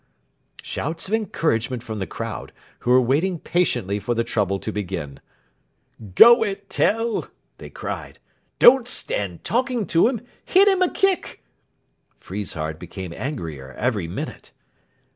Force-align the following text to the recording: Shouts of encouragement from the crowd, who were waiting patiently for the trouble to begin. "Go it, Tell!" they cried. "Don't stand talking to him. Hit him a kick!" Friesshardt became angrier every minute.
Shouts 0.63 1.07
of 1.07 1.13
encouragement 1.13 1.83
from 1.83 1.99
the 1.99 2.07
crowd, 2.07 2.53
who 2.79 2.89
were 2.89 2.99
waiting 2.99 3.37
patiently 3.37 3.99
for 3.99 4.15
the 4.15 4.23
trouble 4.23 4.57
to 4.57 4.71
begin. 4.71 5.19
"Go 6.15 6.41
it, 6.41 6.71
Tell!" 6.71 7.27
they 7.59 7.69
cried. 7.69 8.17
"Don't 8.57 8.87
stand 8.87 9.43
talking 9.43 9.85
to 9.85 10.07
him. 10.07 10.21
Hit 10.43 10.67
him 10.67 10.81
a 10.81 10.89
kick!" 10.89 11.43
Friesshardt 12.19 12.79
became 12.79 13.13
angrier 13.13 13.73
every 13.73 14.07
minute. 14.07 14.53